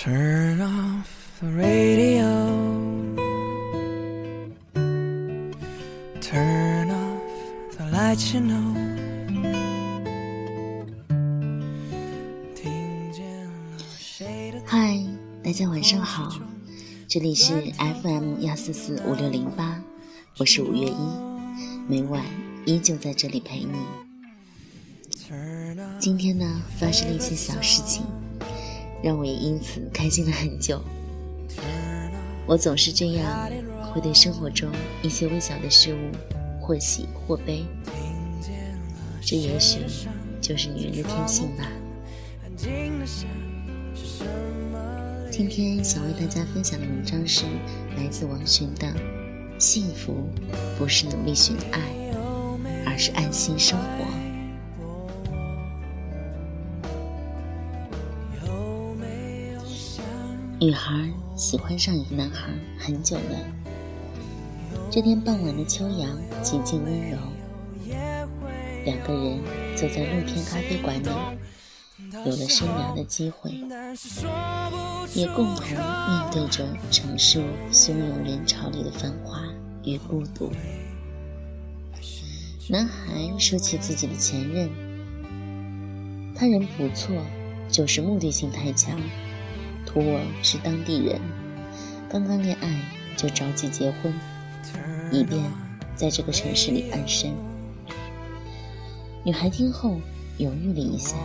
[0.00, 2.30] Turn off the radio.
[6.20, 8.74] Turn off the lights, you know.
[12.54, 15.04] 听见了谁的嗨，
[15.42, 16.32] 大家晚上好，
[17.08, 17.54] 这里是
[18.00, 19.82] FM 幺四四五六零八，
[20.36, 21.08] 我是五月一，
[21.88, 22.24] 每晚
[22.64, 23.74] 依旧在这里陪你。
[25.98, 28.04] 今天呢，发生了一些小事情。
[29.02, 30.80] 让我也因此开心了很久。
[32.46, 33.50] 我总是这样，
[33.92, 34.70] 会对生活中
[35.02, 35.98] 一些微小的事物
[36.60, 37.64] 或喜或悲，
[39.20, 39.80] 这也许
[40.40, 41.68] 就是女人的天性吧。
[45.30, 47.44] 今天想为大家分享的文章是
[47.96, 48.86] 来自王洵的
[49.58, 50.28] 《幸福
[50.78, 51.80] 不是努力寻爱，
[52.84, 54.04] 而是安心生活》。
[60.60, 62.48] 女孩喜欢上一个男孩
[62.80, 63.38] 很久了。
[64.90, 67.16] 这天傍晚的秋阳极尽温柔，
[68.84, 69.38] 两个人
[69.76, 71.08] 坐在露天咖啡馆里，
[72.26, 73.52] 有了深聊的机会，
[75.14, 79.44] 也共同面对着城市汹涌人潮里的繁华
[79.84, 80.50] 与孤独。
[82.68, 84.68] 男孩说起自己的前任，
[86.34, 87.14] 他人不错，
[87.70, 89.00] 就是目的性太强。
[90.00, 91.20] 我是当地人，
[92.08, 92.80] 刚刚恋爱
[93.16, 94.14] 就着急结婚，
[95.10, 95.42] 以便
[95.96, 97.32] 在这个城市里安身。
[99.24, 100.00] 女孩听后
[100.36, 101.16] 犹豫了一下，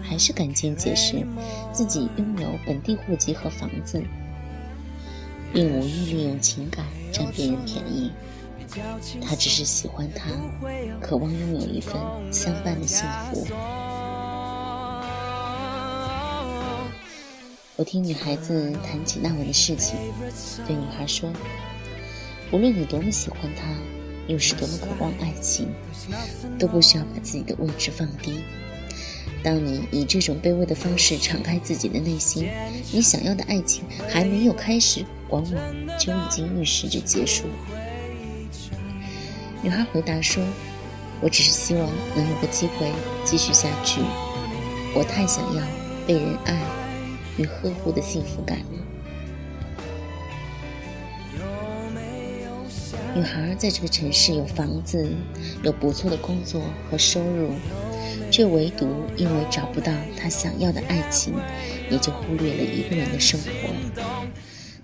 [0.00, 1.26] 还是赶紧解释
[1.72, 4.00] 自己拥有本地户籍和房子，
[5.52, 8.12] 并无意利用情感占别人便宜。
[9.20, 10.30] 她只是喜欢他，
[11.00, 12.00] 渴望拥有一份
[12.32, 13.44] 相伴的幸福。
[17.76, 19.96] 我听女孩子谈起那晚的事情，
[20.64, 21.28] 对女孩说
[22.52, 23.66] ：“无论你多么喜欢他，
[24.28, 25.66] 又是多么渴望爱情，
[26.56, 28.44] 都不需要把自己的位置放低。
[29.42, 32.48] 当你以这种卑微的方式敞开自己的内心，
[32.92, 37.46] 你想要的爱情还没有开始，往往就已经预示着结束。”
[39.62, 40.40] 女孩回答说
[41.20, 42.92] ：“我只是希望能有个机会
[43.24, 44.00] 继续下去，
[44.94, 45.62] 我太想要
[46.06, 46.56] 被人爱。”
[47.36, 48.58] 与呵护的幸福感。
[53.16, 55.08] 女孩在这个城市有房子，
[55.62, 57.52] 有不错的工作和收入，
[58.28, 61.32] 却唯独因为找不到她想要的爱情，
[61.88, 63.48] 也就忽略了一个人的生活。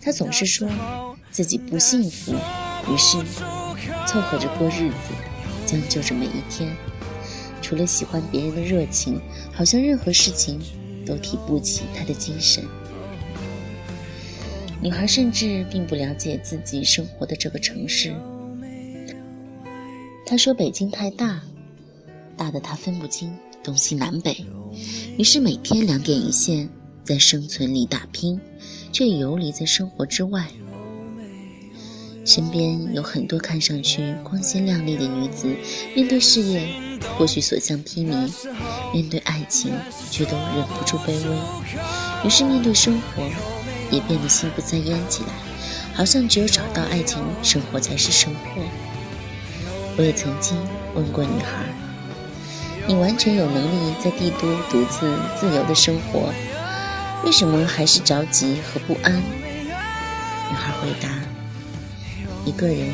[0.00, 0.68] 她总是说
[1.32, 2.32] 自己不幸福，
[2.88, 3.18] 于是
[4.06, 5.12] 凑合着过日子，
[5.66, 6.72] 将就着每一天。
[7.60, 9.20] 除了喜欢别人的热情，
[9.52, 10.60] 好像任何事情。
[11.10, 12.62] 都提不起他的精神。
[14.80, 18.14] 女孩甚至并不了解自己生活的这个城市。
[20.24, 21.42] 她说：“北京太大，
[22.36, 24.46] 大的她分不清东西南北，
[25.18, 26.68] 于是每天两点一线，
[27.02, 28.40] 在生存里打拼，
[28.92, 30.46] 却游离在生活之外。
[32.24, 35.52] 身边有很多看上去光鲜亮丽的女子，
[35.96, 36.68] 面对事业，
[37.18, 38.30] 或许所向披靡。”
[38.94, 39.72] 面对爱爱情，
[40.10, 43.22] 却都忍不住卑微，于是面对生活，
[43.90, 45.28] 也变得心不在焉起来，
[45.94, 48.60] 好像只有找到爱情，生活才是生活。
[49.96, 50.58] 我也曾经
[50.94, 51.64] 问过女孩
[52.86, 56.30] ：“你完全有能力在帝都独自自由的生活，
[57.24, 61.08] 为什么还是着急和不安？”女孩回答
[62.44, 62.92] ：“一个人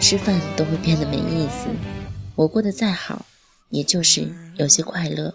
[0.00, 1.68] 吃饭都会变得没意思，
[2.34, 3.24] 我过得再好。”
[3.70, 5.34] 也就是有些快乐，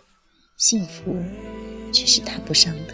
[0.66, 1.22] 幸福
[1.92, 2.94] 却是谈不上的。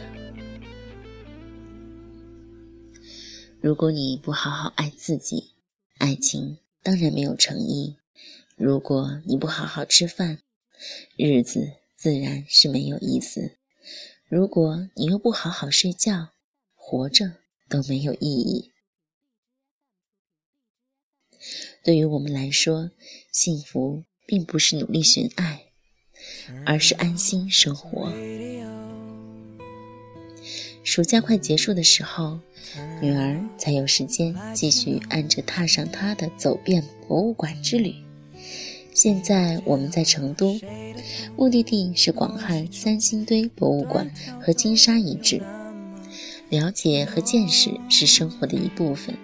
[3.61, 5.51] 如果你不好好爱自己，
[5.99, 7.97] 爱情当然没有诚意；
[8.55, 10.39] 如果你不好好吃饭，
[11.15, 13.51] 日子自然是没有意思；
[14.27, 16.29] 如果你又不好好睡觉，
[16.73, 17.35] 活着
[17.69, 18.71] 都没有意义。
[21.83, 22.89] 对于我们来说，
[23.31, 24.05] 幸福。
[24.25, 25.68] 并不是努力寻爱，
[26.65, 28.11] 而是安心生活。
[30.83, 32.39] 暑假快结束的时候，
[33.01, 37.93] 女儿才有时间继续按着踏上她的走遍博物馆之旅。
[38.93, 40.59] 现在我们在成都，
[41.37, 44.11] 目的地是广汉三星堆博物馆
[44.41, 45.41] 和金沙遗址。
[46.49, 49.15] 了解和见识是生活的一部分。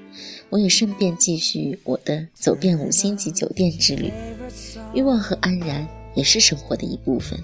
[0.51, 4.11] 我也顺便继续我的走遍五星级酒店之旅。
[4.93, 5.85] 欲望和安然
[6.15, 7.39] 也是生活的一部分。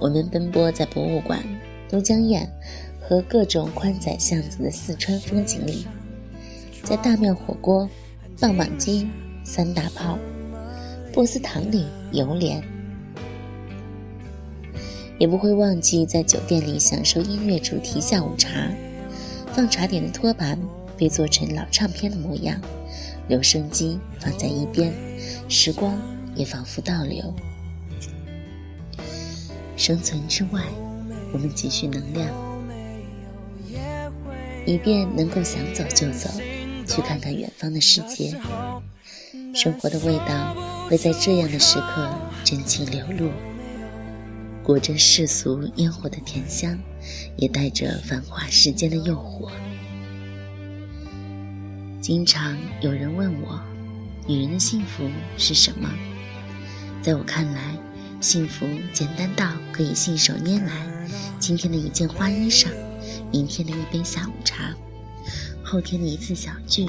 [0.00, 1.42] 我们奔波在博物馆、
[1.88, 2.46] 都江堰
[3.00, 5.86] 和各种宽窄巷子的四川风景里，
[6.82, 7.88] 在大庙火锅、
[8.38, 9.08] 棒棒鸡、
[9.44, 10.18] 三大炮、
[11.12, 12.62] 波斯堂里游莲，
[15.18, 18.68] 也不会忘记在酒店里享受音乐主题下午茶，
[19.54, 20.58] 放茶点的托盘
[20.98, 22.60] 被做成老唱片的模样，
[23.28, 24.92] 留声机放在一边，
[25.48, 25.96] 时光
[26.34, 27.34] 也仿佛倒流。
[29.76, 30.62] 生存之外，
[31.32, 32.28] 我们积蓄能量，
[34.66, 36.30] 以便能够想走就走，
[36.86, 38.36] 去看看远方的世界。
[39.54, 40.54] 生活的味道
[40.88, 42.12] 会在这样的时刻
[42.44, 43.30] 真情流露，
[44.62, 46.78] 裹着世俗烟火的甜香，
[47.36, 49.50] 也带着繁华世间的诱惑。
[52.04, 53.58] 经常有人问我，
[54.26, 55.08] 女人的幸福
[55.38, 55.90] 是什么？
[57.00, 57.78] 在我看来，
[58.20, 61.08] 幸福简单到可以信手拈来，
[61.38, 62.68] 今天的一件花衣裳，
[63.32, 64.74] 明天的一杯下午茶，
[65.64, 66.86] 后天的一次小聚，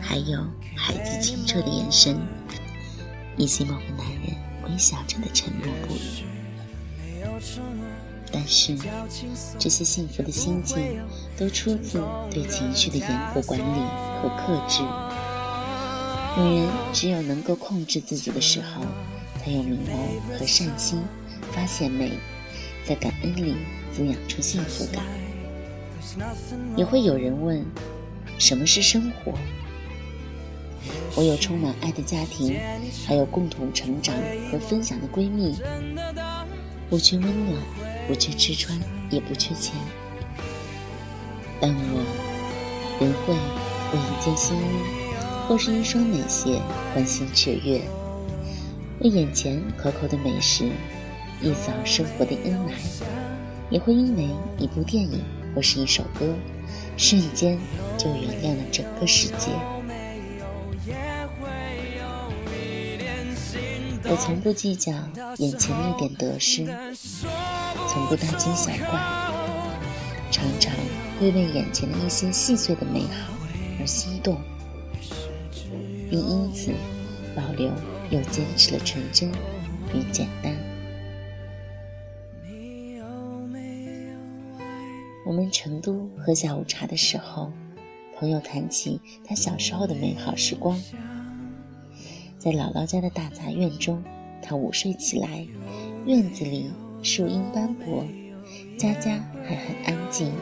[0.00, 0.44] 还有
[0.74, 2.18] 孩子清澈的眼神，
[3.36, 6.24] 以及某个男人微笑着的沉默不语。
[8.32, 8.76] 但是，
[9.60, 11.00] 这些幸福的心境，
[11.38, 14.82] 都出自对情绪的严格管理和克制。
[16.36, 18.82] 女人只有能够控制自己的时候。
[19.42, 21.02] 才有明眸和善心，
[21.50, 22.12] 发现美，
[22.84, 23.56] 在感恩里
[23.90, 25.02] 滋养出幸福感。
[26.76, 27.64] 也会有人问，
[28.38, 29.32] 什么是生活？
[31.16, 32.54] 我有充满爱的家庭，
[33.06, 34.14] 还有共同成长
[34.52, 35.56] 和分享的闺蜜，
[36.90, 37.62] 不缺温暖，
[38.06, 38.78] 不缺吃穿，
[39.08, 39.74] 也不缺钱。
[41.62, 42.04] 但我
[42.98, 43.34] 不会
[43.92, 44.60] 为一件新衣
[45.46, 46.60] 或是一双美鞋
[46.94, 47.80] 欢欣雀跃。
[49.00, 50.68] 为眼前可口的美食，
[51.40, 52.72] 一扫生活的阴霾，
[53.70, 54.28] 也会因为
[54.58, 56.26] 一部电影或是一首歌，
[56.98, 57.58] 瞬间
[57.96, 59.50] 就原谅了整个世界。
[64.04, 64.92] 我从不计较
[65.38, 66.66] 眼前的一点得失，
[67.88, 69.00] 从不大惊小怪，
[70.30, 70.74] 常常
[71.18, 73.32] 会为眼前的一些细碎的美好
[73.80, 74.36] 而心动，
[76.10, 76.72] 并因此
[77.34, 77.72] 保留。
[78.10, 79.30] 又坚持了纯真
[79.94, 80.52] 与简单。
[85.24, 87.52] 我们成都喝下午茶的时候，
[88.16, 90.76] 朋友谈起他小时候的美好时光。
[92.36, 94.02] 在姥姥家的大杂院中，
[94.42, 95.46] 他午睡起来，
[96.04, 96.72] 院子里
[97.04, 98.04] 树荫斑驳，
[98.76, 100.32] 家家还很安静。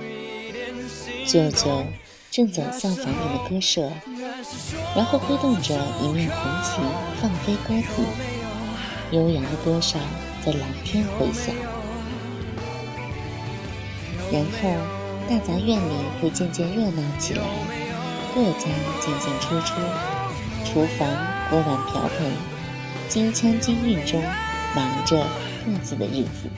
[1.27, 1.85] 舅舅
[2.31, 3.91] 正走向房顶的鸽舍。
[4.95, 6.81] 然后挥动着一面红旗，
[7.21, 8.03] 放飞鸽子，
[9.11, 10.01] 悠扬的歌声
[10.45, 11.55] 在蓝天回响。
[14.31, 14.69] 然后，
[15.29, 17.43] 大杂院里会渐渐热闹起来，
[18.35, 18.67] 各家
[19.01, 19.75] 进进出出，
[20.65, 21.09] 厨房
[21.51, 22.31] 锅碗瓢盆，
[23.09, 24.23] 金枪金韵中，
[24.77, 25.27] 忙着
[25.65, 26.49] 各自的日子。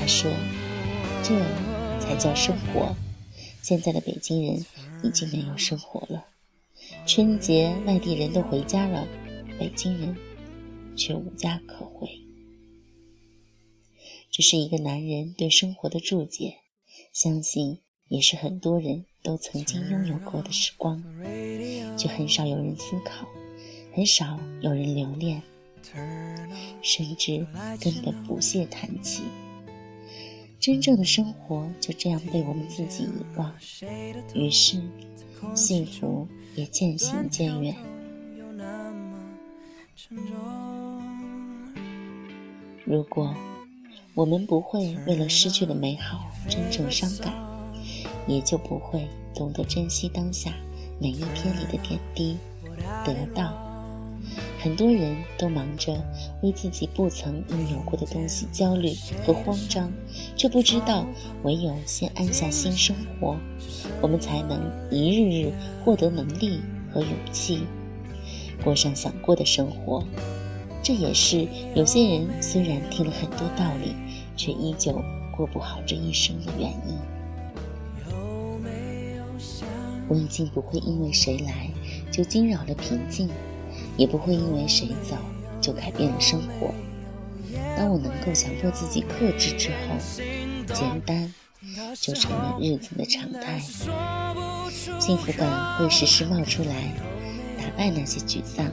[0.00, 0.30] 他说
[1.22, 1.34] ：“这
[2.00, 2.94] 才叫生活。
[3.66, 4.64] 现在的北京人
[5.02, 6.24] 已经没有生活了。”
[7.04, 9.04] 春节，外地人都回家了，
[9.58, 10.16] 北京人
[10.94, 12.08] 却无家可回。
[14.30, 16.58] 这是一个男人对生活的注解，
[17.12, 21.02] 相信也是很多人都曾经拥有过的时光，
[21.98, 23.26] 却很少有人思考，
[23.92, 25.42] 很少有人留恋，
[26.82, 27.44] 甚至
[27.80, 29.24] 根本不屑谈起。
[30.66, 33.54] 真正的生活就这样被我们自己遗忘，
[34.34, 34.82] 于是
[35.54, 36.26] 幸福。
[36.56, 37.76] 也渐行渐远。
[42.84, 43.32] 如果
[44.14, 47.32] 我们不会为了失去的美好真正伤感，
[48.26, 49.06] 也就不会
[49.36, 50.52] 懂得珍惜当下
[51.00, 52.36] 每一天里的点滴。
[53.04, 53.65] 得到，
[54.66, 55.96] 很多人都忙着
[56.42, 58.92] 为自己不曾拥有过的东西焦虑
[59.24, 59.92] 和慌张，
[60.34, 61.06] 却不知道
[61.44, 63.36] 唯有先安下心生活。
[64.02, 65.52] 我们才能一日日
[65.84, 66.60] 获得能力
[66.92, 67.60] 和勇气，
[68.64, 70.02] 过上想过的生活。
[70.82, 71.46] 这也是
[71.76, 73.94] 有些人虽然听了很多道理，
[74.36, 75.00] 却依旧
[75.36, 76.98] 过不好这一生的原因。
[80.08, 81.70] 我已经不会因为谁来
[82.10, 83.28] 就惊扰了平静，
[83.96, 85.16] 也不会因为谁走
[85.60, 86.74] 就改变了生活。
[87.76, 91.32] 当我能够强迫自己克制之后，简单。
[92.00, 93.58] 就成了日子的常态，
[95.00, 96.92] 幸福感会时时冒出来，
[97.58, 98.70] 打败那些沮丧、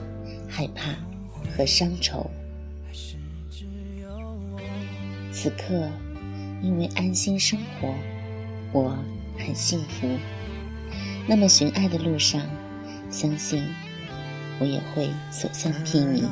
[0.48, 0.94] 害怕
[1.50, 2.30] 和伤愁。
[5.32, 5.90] 此刻，
[6.62, 7.92] 因为安心生活，
[8.72, 8.96] 我
[9.38, 10.06] 很幸福。
[11.26, 12.40] 那么寻爱的路上，
[13.10, 13.66] 相信
[14.60, 16.24] 我也会所向披靡。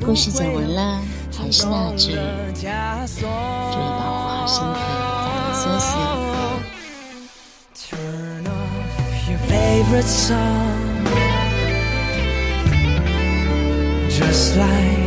[0.00, 1.00] 故事讲完了，
[1.32, 2.18] 还是那句，注意
[2.64, 3.06] 保
[4.10, 4.74] 护好身体，
[5.54, 5.94] 早点休息。
[14.26, 15.06] Just like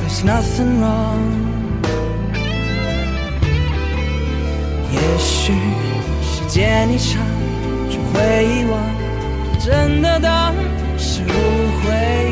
[0.00, 1.24] there's nothing wrong.
[4.92, 5.52] 也许
[6.22, 7.22] 时间一长
[7.90, 8.80] 就会遗忘
[9.58, 10.54] 真的当
[10.98, 11.26] 是误
[11.80, 12.27] 会。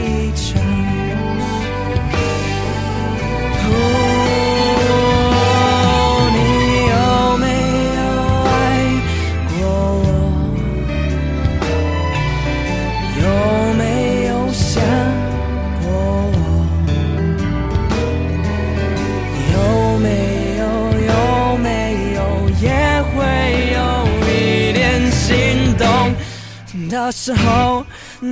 [27.27, 27.85] 时候，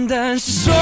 [0.09, 0.73] 但是说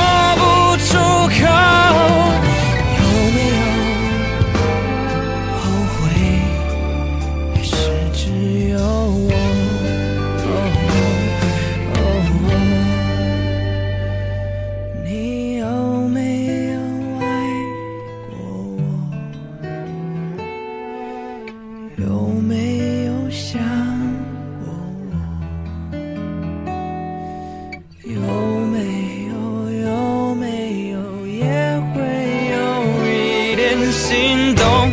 [34.12, 34.92] 心动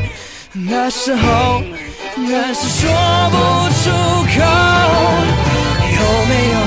[0.70, 1.62] 的时候，
[2.16, 2.90] 但是说
[3.32, 3.36] 不
[3.76, 3.92] 出
[4.24, 4.40] 口，
[5.98, 6.58] 有没有？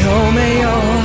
[0.00, 0.97] 有没有？